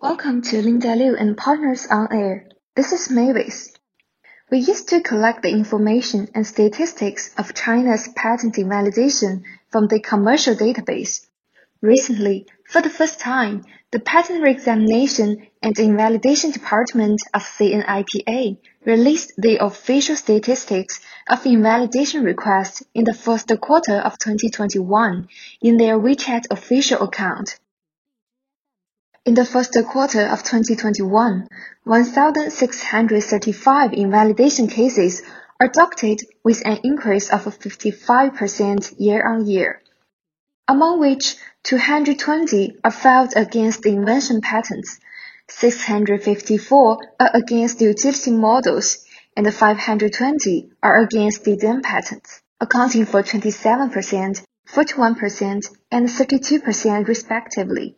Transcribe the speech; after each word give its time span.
Welcome 0.00 0.42
to 0.42 0.62
Linda 0.62 0.94
Liu 0.94 1.16
and 1.16 1.36
Partners 1.36 1.88
on 1.90 2.12
Air. 2.12 2.46
This 2.76 2.92
is 2.92 3.10
Mavis. 3.10 3.72
We 4.48 4.58
used 4.58 4.90
to 4.90 5.00
collect 5.00 5.42
the 5.42 5.50
information 5.50 6.28
and 6.36 6.46
statistics 6.46 7.34
of 7.36 7.52
China's 7.52 8.06
patent 8.14 8.58
invalidation 8.58 9.42
from 9.72 9.88
the 9.88 9.98
commercial 9.98 10.54
database. 10.54 11.26
Recently, 11.82 12.46
for 12.64 12.80
the 12.80 12.88
first 12.88 13.18
time, 13.18 13.64
the 13.90 13.98
Patent 13.98 14.40
Reexamination 14.40 15.48
and 15.60 15.76
Invalidation 15.76 16.52
Department 16.52 17.20
of 17.34 17.42
CNIPA 17.42 18.56
released 18.84 19.32
the 19.36 19.56
official 19.56 20.14
statistics 20.14 21.00
of 21.28 21.44
invalidation 21.44 22.22
requests 22.22 22.84
in 22.94 23.02
the 23.02 23.14
first 23.14 23.50
quarter 23.60 23.96
of 23.96 24.16
2021 24.16 25.26
in 25.60 25.76
their 25.76 25.98
WeChat 25.98 26.44
official 26.52 27.02
account. 27.02 27.58
In 29.28 29.34
the 29.34 29.44
first 29.44 29.76
quarter 29.90 30.24
of 30.24 30.42
2021, 30.42 31.48
1,635 31.84 33.92
invalidation 33.92 34.68
cases 34.68 35.22
are 35.60 35.68
documented 35.68 36.26
with 36.42 36.62
an 36.64 36.78
increase 36.82 37.28
of 37.28 37.44
55% 37.44 38.94
year-on-year, 38.98 39.82
among 40.66 41.00
which 41.00 41.36
220 41.64 42.76
are 42.82 42.90
filed 42.90 43.34
against 43.36 43.84
invention 43.84 44.40
patents, 44.40 44.98
654 45.48 46.98
are 47.20 47.30
against 47.34 47.80
the 47.80 47.84
utility 47.84 48.30
models, 48.30 49.04
and 49.36 49.52
520 49.52 50.70
are 50.82 51.02
against 51.02 51.44
the 51.44 51.56
then 51.56 51.82
patents, 51.82 52.40
accounting 52.62 53.04
for 53.04 53.22
27%, 53.22 54.42
41%, 54.66 55.76
and 55.90 56.08
32% 56.08 57.06
respectively. 57.06 57.94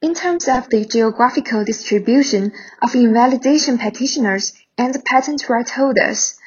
In 0.00 0.14
terms 0.14 0.46
of 0.46 0.68
the 0.70 0.84
geographical 0.84 1.64
distribution 1.64 2.52
of 2.80 2.94
invalidation 2.94 3.78
petitioners 3.78 4.52
and 4.76 4.94
patent 5.04 5.48
right 5.48 5.68
holders, 5.68 6.38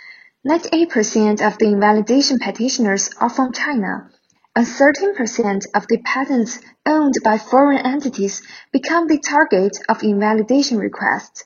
98% 0.48 1.45
of 1.45 1.58
the 1.58 1.66
invalidation 1.66 2.39
petitioners 2.39 3.09
are 3.20 3.30
from 3.30 3.52
China, 3.52 4.09
and 4.56 4.66
13% 4.66 5.66
of 5.76 5.86
the 5.88 5.98
patents 5.98 6.59
owned 6.86 7.16
by 7.26 7.38
foreign 7.38 7.86
entities 7.86 8.42
become 8.72 9.09
the 9.09 9.20
target 9.20 9.78
of 9.89 10.02
invalidation 10.02 10.78
requests. 10.78 11.44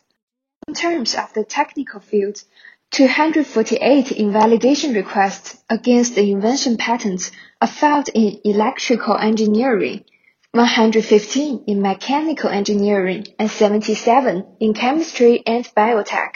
In 0.68 0.76
terms 0.76 1.16
of 1.16 1.34
the 1.34 1.44
technical 1.44 2.02
field, 2.02 2.44
248 2.92 4.12
invalidation 4.12 4.94
requests 4.94 5.58
against 5.72 6.14
the 6.14 6.30
invention 6.32 6.78
patents 6.78 7.32
are 7.60 7.68
filed 7.68 8.10
in 8.14 8.40
electrical 8.44 9.18
engineering, 9.18 10.06
115 10.56 11.66
in 11.68 11.82
mechanical 11.82 12.50
engineering, 12.50 13.28
and 13.38 13.52
77 13.52 14.56
in 14.62 14.74
chemistry 14.74 15.44
and 15.46 15.66
biotech. 15.76 16.32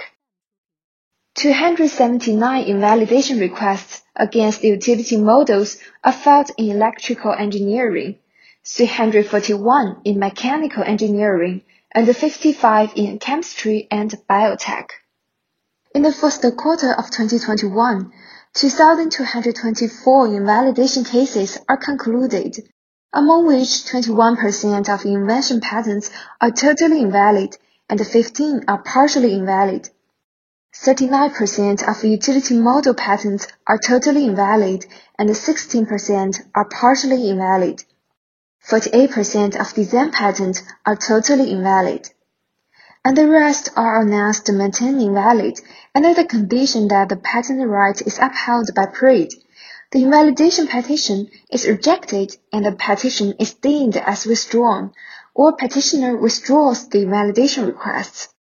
279 1.36 2.66
invalidation 2.66 3.40
requests 3.40 4.02
against 4.18 4.62
utility 4.62 5.16
models 5.16 5.78
are 6.04 6.12
filed 6.12 6.52
in 6.58 6.70
electrical 6.70 7.32
engineering, 7.32 8.20
341 8.66 10.02
in 10.04 10.20
mechanical 10.20 10.84
engineering, 10.84 11.62
and 11.94 12.14
55 12.14 12.92
in 12.98 13.20
chemistry 13.20 13.88
and 13.90 14.14
biotech. 14.30 14.90
In 15.96 16.02
the 16.02 16.12
first 16.12 16.46
quarter 16.58 16.92
of 16.92 17.10
2021, 17.10 18.12
2,224 18.54 20.28
invalidation 20.28 21.06
cases 21.06 21.58
are 21.70 21.78
concluded, 21.78 22.58
among 23.14 23.48
which 23.48 23.86
21% 23.92 24.88
of 24.88 25.06
invention 25.06 25.60
patents 25.60 26.12
are 26.40 26.52
totally 26.52 27.02
invalid 27.02 27.58
and 27.90 28.06
15 28.06 28.66
are 28.68 28.84
partially 28.84 29.34
invalid. 29.34 29.90
39% 30.76 31.88
of 31.90 32.04
utility 32.04 32.56
model 32.58 32.94
patents 32.94 33.48
are 33.66 33.80
totally 33.80 34.26
invalid 34.26 34.86
and 35.18 35.30
16% 35.30 36.42
are 36.54 36.66
partially 36.66 37.30
invalid. 37.30 37.84
48% 38.68 39.60
of 39.60 39.74
design 39.74 40.12
patents 40.12 40.62
are 40.86 40.96
totally 40.96 41.52
invalid. 41.52 42.10
And 43.04 43.18
the 43.18 43.28
rest 43.28 43.70
are 43.76 44.02
announced 44.02 44.46
to 44.46 44.54
maintain 44.54 45.02
invalid 45.02 45.60
under 45.96 46.14
the 46.14 46.26
condition 46.26 46.90
that 46.90 47.10
the 47.10 47.18
patent 47.18 47.68
right 47.68 48.00
is 48.02 48.20
upheld 48.20 48.70
by 48.76 48.86
PRID. 48.86 49.34
The 49.92 50.04
invalidation 50.04 50.68
petition 50.68 51.30
is 51.52 51.68
rejected 51.68 52.36
and 52.54 52.64
the 52.64 52.74
petition 52.74 53.34
is 53.40 53.56
deemed 53.56 53.98
as 53.98 54.26
withdrawn, 54.26 54.94
or 55.34 55.54
petitioner 55.54 56.16
withdraws 56.16 56.88
the 56.90 57.02
invalidation 57.04 57.66
request. 57.66 58.34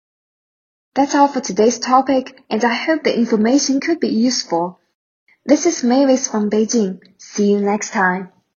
That's 0.94 1.16
all 1.16 1.30
for 1.30 1.40
today's 1.40 1.80
topic, 1.80 2.44
and 2.50 2.66
I 2.66 2.74
hope 2.74 3.04
the 3.04 3.18
information 3.18 3.80
could 3.80 4.00
be 4.00 4.10
useful. 4.10 4.80
This 5.46 5.66
is 5.66 5.84
Mavis 5.84 6.28
from 6.28 6.50
Beijing. 6.50 7.00
See 7.18 7.52
you 7.52 7.62
next 7.62 7.92
time. 7.92 8.30